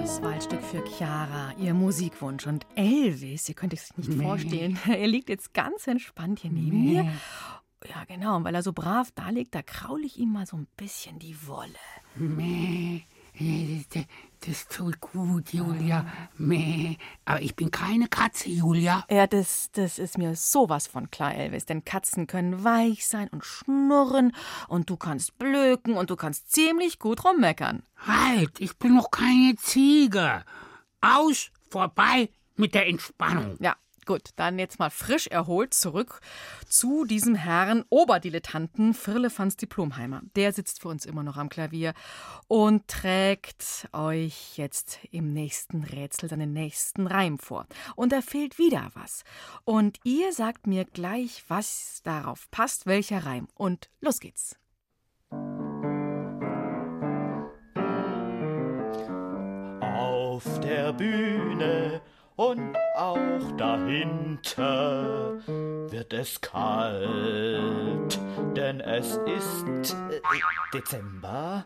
[0.08, 2.46] Das Waldstück für Chiara, ihr Musikwunsch.
[2.46, 4.24] Und Elvis, ihr könnt es sich nicht Meh.
[4.24, 7.02] vorstellen, er liegt jetzt ganz entspannt hier neben Meh.
[7.02, 7.12] mir.
[7.86, 10.56] Ja, genau, und weil er so brav da liegt, da kraul ich ihm mal so
[10.56, 11.68] ein bisschen die Wolle.
[12.14, 13.02] Meh,
[14.40, 16.06] das, tut gut, Julia.
[16.36, 16.96] Meh.
[17.24, 19.04] Aber ich bin keine Katze, Julia.
[19.10, 21.66] Ja, das, das ist mir sowas von klar, Elvis.
[21.66, 24.32] Denn Katzen können weich sein und schnurren
[24.68, 27.82] und du kannst blöken und du kannst ziemlich gut rummeckern.
[27.96, 30.44] Halt, ich bin noch keine Ziege.
[31.00, 33.56] Aus, vorbei mit der Entspannung.
[33.60, 33.76] Ja,
[34.08, 36.20] gut, dann jetzt mal frisch erholt zurück
[36.66, 40.22] zu diesem Herrn Oberdilettanten Firlefanz Diplomheimer.
[40.34, 41.92] Der sitzt für uns immer noch am Klavier
[42.48, 47.66] und trägt euch jetzt im nächsten Rätsel seinen nächsten Reim vor.
[47.96, 49.24] Und da fehlt wieder was.
[49.64, 53.46] Und ihr sagt mir gleich, was darauf passt, welcher Reim.
[53.56, 54.56] Und los geht's.
[59.82, 62.00] Auf der Bühne
[62.38, 65.34] und auch dahinter
[65.90, 68.16] wird es kalt,
[68.54, 70.20] denn es ist äh,
[70.72, 71.64] Dezember.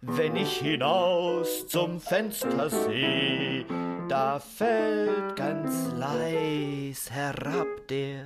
[0.00, 3.66] Wenn ich hinaus zum Fenster seh,
[4.08, 8.24] da fällt ganz leis herab der.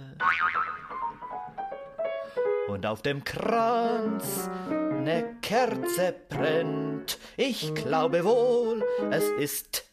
[2.68, 7.18] Und auf dem Kranz ne Kerze brennt.
[7.36, 9.84] Ich glaube wohl, es ist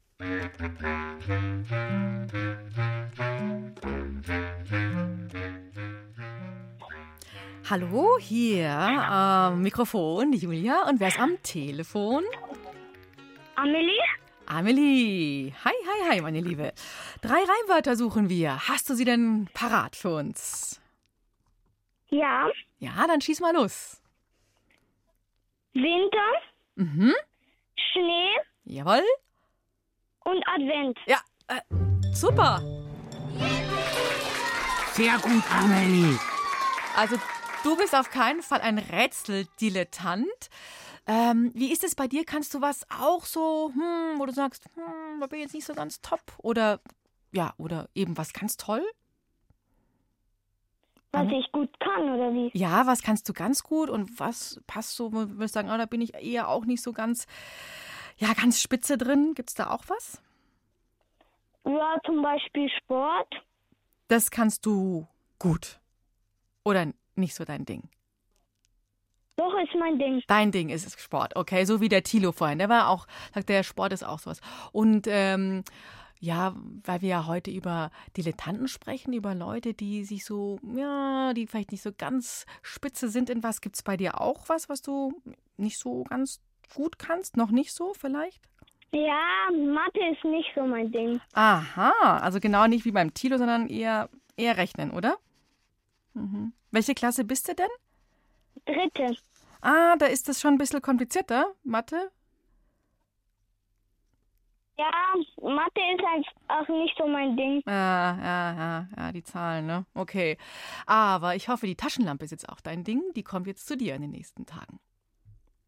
[7.69, 10.88] Hallo, hier am Mikrofon Julia.
[10.89, 12.23] Und wer ist am Telefon?
[13.56, 13.91] Amelie?
[14.45, 15.53] Amelie.
[15.65, 16.71] Hi, hi, hi, meine Liebe.
[17.21, 18.69] Drei Reimwörter suchen wir.
[18.69, 20.80] Hast du sie denn parat für uns?
[22.10, 22.49] Ja.
[22.80, 24.01] Ja, dann schieß mal los.
[25.73, 26.17] Winter,
[26.75, 27.13] Mhm.
[27.75, 29.03] Schnee Jawohl.
[30.27, 30.97] Und Advent.
[31.05, 31.61] Ja, äh,
[32.13, 32.61] super.
[34.93, 36.17] Sehr gut, Amelie.
[36.95, 37.17] Also,
[37.63, 40.49] du bist auf keinen Fall ein Rätseldilettant.
[41.05, 42.25] Ähm, wie ist es bei dir?
[42.25, 45.65] Kannst du was auch so, hm, wo du sagst, hm, da bin ich jetzt nicht
[45.65, 46.21] so ganz top?
[46.39, 46.81] Oder,
[47.31, 48.83] ja, oder eben was ganz toll?
[51.11, 52.51] Was ich gut kann, oder wie?
[52.53, 55.85] Ja, was kannst du ganz gut und was passt so, wo du sagen, oh, da
[55.85, 57.25] bin ich eher auch nicht so ganz,
[58.17, 59.34] ja, ganz spitze drin.
[59.36, 60.21] Gibt es da auch was?
[61.65, 63.34] Ja, zum Beispiel Sport.
[64.08, 65.08] Das kannst du
[65.39, 65.80] gut.
[66.63, 67.89] Oder nicht so dein Ding?
[69.36, 70.23] Doch, ist mein Ding.
[70.27, 72.58] Dein Ding ist es Sport, okay, so wie der Thilo vorhin.
[72.58, 74.41] Der war auch, sagt der Sport ist auch sowas.
[74.71, 75.63] Und ähm,
[76.19, 81.45] ja, weil wir ja heute über Dilettanten sprechen, über Leute, die sich so, ja, die
[81.45, 83.62] vielleicht nicht so ganz spitze sind in was.
[83.62, 85.21] Gibt es bei dir auch was, was du
[85.58, 86.41] nicht so ganz
[86.73, 87.38] gut kannst?
[87.38, 88.41] Noch nicht so vielleicht?
[88.91, 91.19] Ja, Mathe ist nicht so mein Ding.
[91.34, 95.17] Aha, also genau nicht wie beim Thilo, sondern eher, eher rechnen, oder?
[96.13, 96.53] Mhm.
[96.71, 97.69] Welche Klasse bist du denn?
[98.65, 99.17] Dritte.
[99.62, 102.12] Ah, da ist das schon ein bisschen komplizierter, Mathe.
[104.77, 104.91] Ja,
[105.41, 107.63] Mathe ist halt auch nicht so mein Ding.
[107.65, 109.86] Ja, ja, ja, ja, die Zahlen, ne?
[109.95, 110.38] Okay.
[110.86, 113.01] Aber ich hoffe, die Taschenlampe ist jetzt auch dein Ding.
[113.15, 114.80] Die kommt jetzt zu dir in den nächsten Tagen.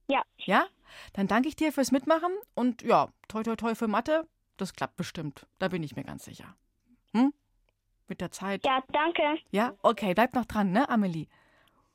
[0.10, 0.24] Ja.
[0.38, 0.66] Ja?
[1.14, 4.28] Dann danke ich dir fürs Mitmachen und ja, toi, toi, toi für Mathe.
[4.58, 5.46] Das klappt bestimmt.
[5.60, 6.56] Da bin ich mir ganz sicher.
[7.14, 7.32] Hm?
[8.08, 8.66] Mit der Zeit.
[8.66, 9.38] Ja, danke.
[9.52, 9.76] Ja?
[9.84, 11.28] Okay, bleib noch dran, ne, Amelie?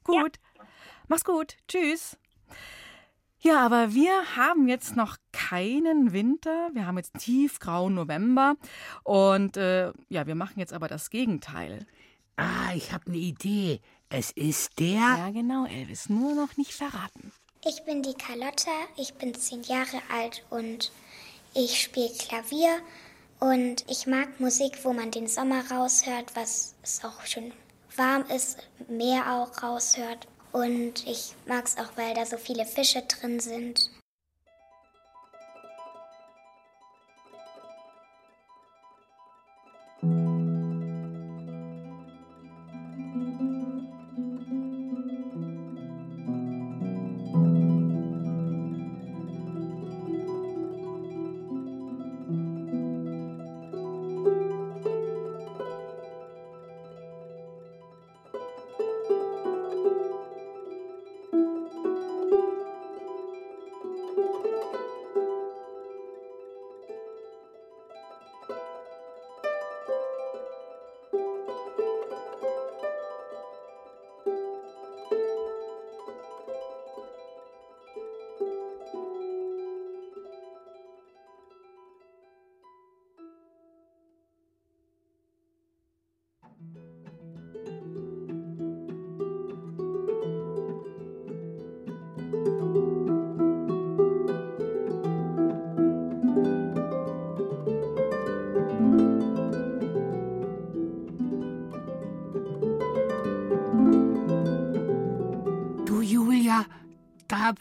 [0.05, 0.39] Gut.
[1.09, 1.57] Mach's gut.
[1.69, 2.17] Tschüss.
[3.41, 6.71] Ja, aber wir haben jetzt noch keinen Winter.
[6.73, 8.55] Wir haben jetzt tiefgrauen November.
[9.03, 11.87] Und äh, ja, wir machen jetzt aber das Gegenteil.
[12.37, 13.81] Ah, ich habe eine Idee.
[14.09, 14.95] Es ist der.
[14.95, 16.09] Ja, genau, Elvis.
[16.09, 17.33] Nur noch nicht verraten.
[17.67, 20.93] Ich bin die Carlotta, ich bin zehn Jahre alt und
[21.55, 22.79] ich spiele Klavier
[23.41, 27.53] und ich mag Musik, wo man den Sommer raushört, was es auch schon
[27.97, 28.59] warm ist,
[28.89, 30.27] Meer auch raushört.
[30.53, 33.91] Und ich mag es auch, weil da so viele Fische drin sind.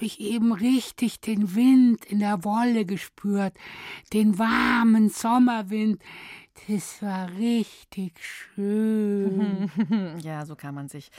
[0.03, 3.53] Habe ich eben richtig den Wind in der Wolle gespürt,
[4.11, 6.01] den warmen Sommerwind.
[6.67, 9.71] Das war richtig schön.
[10.21, 11.09] ja, so kann man sich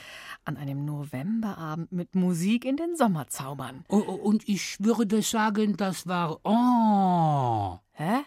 [0.43, 3.85] an einem Novemberabend mit Musik in den Sommer zaubern.
[3.87, 7.79] Und ich würde sagen, das war Oh.
[7.93, 8.21] Hä?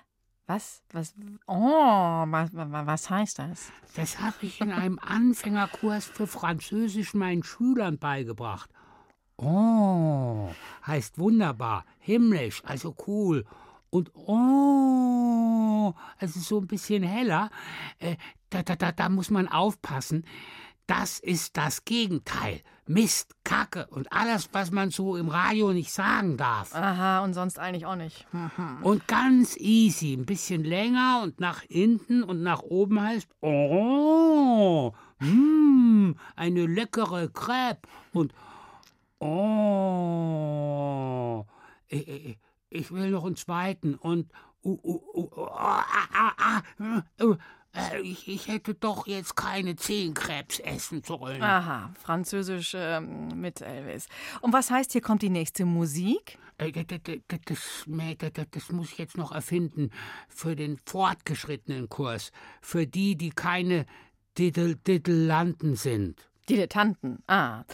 [0.49, 0.83] Was?
[0.93, 1.15] Was?
[1.47, 3.71] Oh, was, was heißt das?
[3.95, 8.71] Das habe ich in einem Anfängerkurs für Französisch meinen Schülern beigebracht.
[9.41, 10.51] Oh,
[10.87, 13.45] heißt wunderbar, himmlisch, also cool.
[13.91, 17.51] Und oh, also so ein bisschen heller.
[18.01, 18.17] Äh,
[18.51, 20.25] da, da, da, da muss man aufpassen.
[20.89, 22.63] Das ist das Gegenteil.
[22.87, 26.75] Mist, Kacke und alles, was man so im Radio nicht sagen darf.
[26.75, 28.27] Aha, und sonst eigentlich auch nicht.
[28.83, 36.13] Und ganz easy, ein bisschen länger und nach hinten und nach oben heißt Oh, mm,
[36.35, 38.33] eine leckere Crepe und
[39.21, 40.25] Oh,
[41.89, 42.39] ich,
[42.71, 44.31] ich will noch einen zweiten und
[44.63, 47.33] uh, uh, uh, ah, ah, ah,
[48.03, 51.43] ich, ich, hätte doch jetzt keine zehn Krebs essen sollen.
[51.43, 54.09] Aha, Französisch ähm, mit Elvis.
[54.41, 56.39] Und was heißt, hier kommt die nächste Musik?
[56.57, 59.91] Das, das, das, das muss ich jetzt noch erfinden
[60.29, 63.87] für den fortgeschrittenen Kurs, für die, die keine
[64.39, 66.29] Diddle-Diddle-Landen sind.
[66.49, 67.23] Dilettanten.
[67.27, 67.65] Ah.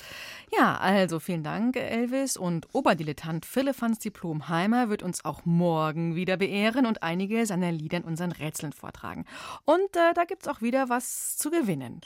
[0.56, 2.36] Ja, also vielen Dank, Elvis.
[2.36, 8.04] Und Oberdilettant Philippans Diplomheimer wird uns auch morgen wieder beehren und einige seiner Lieder in
[8.04, 9.24] unseren Rätseln vortragen.
[9.64, 12.00] Und äh, da gibt's auch wieder was zu gewinnen.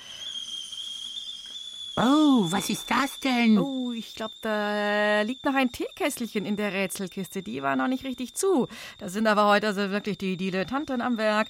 [2.01, 3.59] Oh, was ist das denn?
[3.59, 7.43] Oh, ich glaube, da liegt noch ein Teekesselchen in der Rätselkiste.
[7.43, 8.69] Die war noch nicht richtig zu.
[8.99, 11.49] Da sind aber heute also wirklich die Dilettanten am Werk.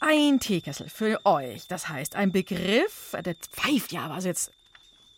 [0.00, 1.66] Ein Teekessel für euch.
[1.66, 4.52] Das heißt, ein Begriff, der pfeift ja, was jetzt?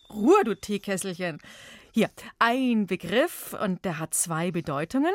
[0.09, 1.39] Ruhe, du Teekesselchen.
[1.93, 5.15] Hier, ein Begriff und der hat zwei Bedeutungen.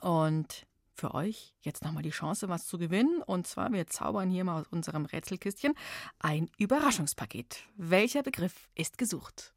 [0.00, 3.22] Und für euch jetzt nochmal die Chance, was zu gewinnen.
[3.22, 5.74] Und zwar, wir zaubern hier mal aus unserem Rätselkistchen
[6.20, 7.58] ein Überraschungspaket.
[7.76, 9.52] Welcher Begriff ist gesucht?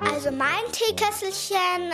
[0.00, 1.92] Also mein Teekesselchen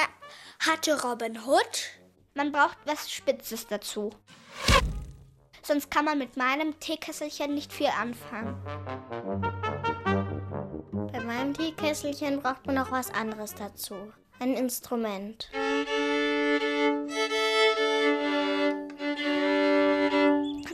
[0.60, 1.99] hatte Robin Hood.
[2.34, 4.10] Man braucht was Spitzes dazu.
[5.62, 8.56] Sonst kann man mit meinem Teekesselchen nicht viel anfangen.
[11.12, 14.12] Bei meinem Teekesselchen braucht man noch was anderes dazu.
[14.38, 15.50] Ein Instrument.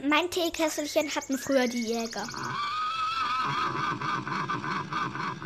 [0.08, 2.26] Mein Teekesselchen hatten früher die Jäger.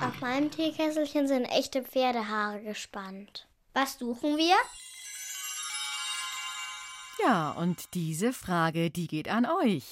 [0.03, 3.47] Auf meinem Teekesselchen sind echte Pferdehaare gespannt.
[3.75, 4.57] Was suchen wir?
[7.25, 9.85] Ja, und diese Frage, die geht an euch.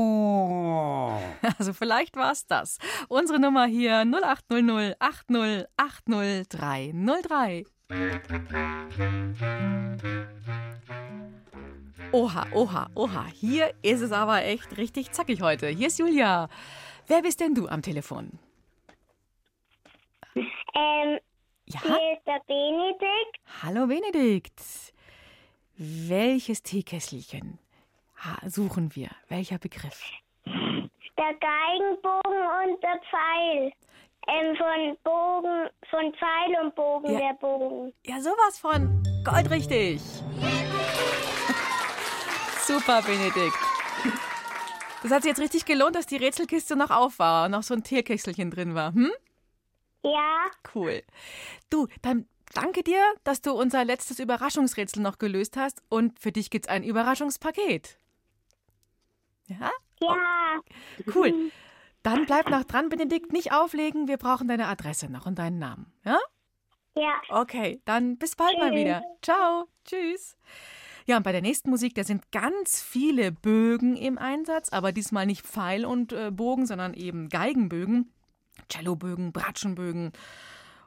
[1.58, 2.78] Also vielleicht war es das.
[3.08, 7.66] Unsere Nummer hier 0800 80 80 303.
[12.12, 13.26] Oha, oha, oha.
[13.34, 15.68] Hier ist es aber echt richtig zackig heute.
[15.68, 16.48] Hier ist Julia.
[17.08, 18.38] Wer bist denn du am Telefon?
[20.76, 21.20] Ähm,
[21.66, 21.80] Ja?
[21.82, 23.40] hier ist der Benedikt.
[23.64, 24.62] Hallo Benedikt.
[25.78, 27.60] Welches Teekesselchen
[28.46, 29.10] suchen wir?
[29.30, 30.04] Welcher Begriff?
[30.46, 33.72] Der Geigenbogen und der Pfeil.
[34.28, 37.18] Ähm, von Bogen, von Pfeil und Bogen, Ja.
[37.20, 37.92] der Bogen.
[38.06, 40.00] Ja, sowas von goldrichtig.
[42.68, 43.58] Super, Benedikt.
[45.02, 47.74] Das hat sich jetzt richtig gelohnt, dass die Rätselkiste noch auf war und noch so
[47.74, 48.94] ein Teekesselchen drin war.
[48.94, 49.10] Hm?
[50.04, 50.42] Ja,
[50.74, 51.04] Cool.
[51.70, 56.50] Du, dann danke dir, dass du unser letztes Überraschungsrätsel noch gelöst hast und für dich
[56.50, 57.98] gibt's ein Überraschungspaket.
[59.48, 59.72] Ja?
[60.00, 60.60] ja.
[61.14, 61.52] Cool.
[62.04, 64.08] Dann bleib noch dran, Benedikt, nicht auflegen.
[64.08, 65.94] Wir brauchen deine Adresse noch und deinen Namen.
[66.04, 66.20] Ja?
[66.96, 67.22] Ja.
[67.30, 68.80] Okay, dann bis bald mal Tschüss.
[68.80, 69.04] wieder.
[69.22, 69.68] Ciao.
[69.86, 70.38] Tschüss.
[71.06, 75.26] Ja, und bei der nächsten Musik, da sind ganz viele Bögen im Einsatz, aber diesmal
[75.26, 78.12] nicht Pfeil und äh, Bogen, sondern eben Geigenbögen,
[78.70, 80.12] Cellobögen, Bratschenbögen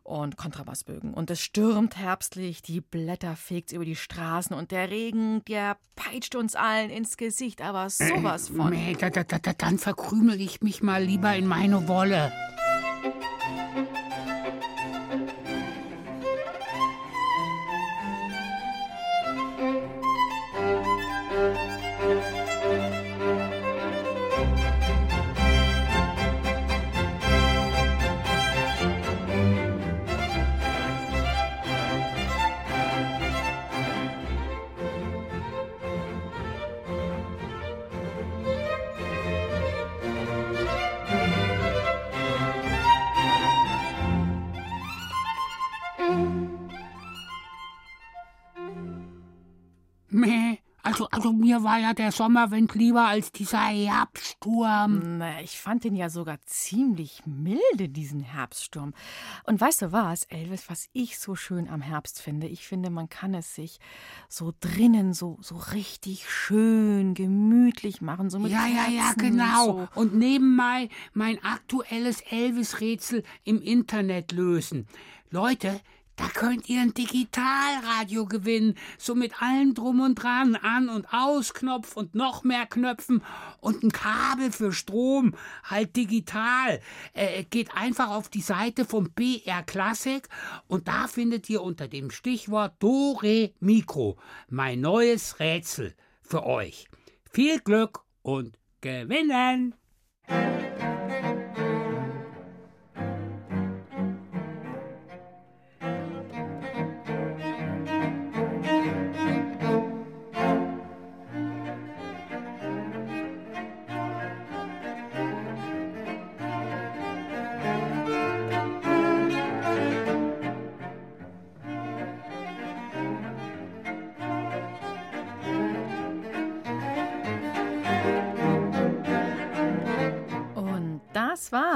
[0.04, 1.14] und Kontrabassbögen.
[1.14, 6.34] Und es stürmt herbstlich, die Blätter fegt's über die Straßen und der Regen, der peitscht
[6.34, 8.70] uns allen ins Gesicht, aber sowas von.
[8.70, 12.32] Nee, da, da, da, da, dann verkrümel ich mich mal lieber in meine Wolle.
[51.24, 55.22] Also mir war ja der Sommerwind lieber als dieser Herbststurm.
[55.42, 58.92] Ich fand den ja sogar ziemlich milde, diesen Herbststurm.
[59.44, 62.46] Und weißt du was, Elvis, was ich so schön am Herbst finde?
[62.46, 63.80] Ich finde, man kann es sich
[64.28, 68.28] so drinnen so, so richtig schön, gemütlich machen.
[68.28, 69.64] So mit ja, ja, ja, genau.
[69.64, 69.88] So.
[69.94, 74.86] Und nebenbei mein aktuelles Elvis-Rätsel im Internet lösen.
[75.30, 75.80] Leute,
[76.16, 81.96] da könnt ihr ein Digitalradio gewinnen, so mit allem drum und dran, An- und Ausknopf
[81.96, 83.22] und noch mehr Knöpfen
[83.60, 85.34] und ein Kabel für Strom,
[85.64, 86.80] halt digital.
[87.14, 90.28] Äh, geht einfach auf die Seite vom BR Classic
[90.68, 94.16] und da findet ihr unter dem Stichwort Dore Mikro
[94.48, 96.88] mein neues Rätsel für euch.
[97.30, 99.74] Viel Glück und gewinnen!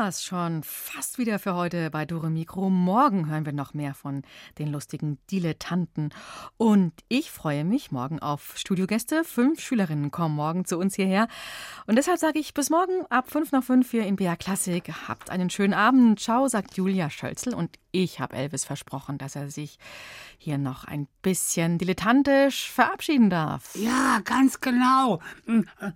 [0.09, 2.71] War's schon fast wieder für heute bei Dore Mikro.
[2.71, 4.23] Morgen hören wir noch mehr von
[4.59, 6.15] den lustigen Dilettanten.
[6.57, 9.23] Und ich freue mich morgen auf Studiogäste.
[9.23, 11.29] Fünf Schülerinnen kommen morgen zu uns hierher.
[11.87, 14.91] Und deshalb sage ich bis morgen ab fünf nach fünf hier in BR Klassik.
[15.09, 16.19] Habt einen schönen Abend.
[16.19, 17.53] Ciao, sagt Julia Schölzel.
[17.53, 19.79] Und ich habe Elvis versprochen, dass er sich
[20.39, 23.75] hier noch ein bisschen dilettantisch verabschieden darf.
[23.75, 25.21] Ja, ganz genau.
[25.45, 25.93] Mm, äh,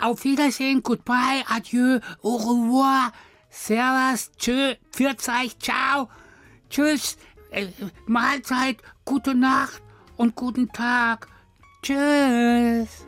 [0.00, 3.12] Auf Wiedersehen, goodbye, adieu, au revoir,
[3.58, 6.08] servus, tschö, Pfirzeich, ciao,
[6.70, 7.16] tschüss,
[7.50, 7.68] äh,
[8.06, 9.82] Mahlzeit, gute Nacht
[10.16, 11.28] und guten Tag.
[11.82, 13.07] Tschüss.